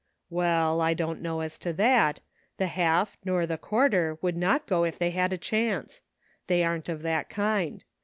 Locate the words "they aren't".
6.47-6.89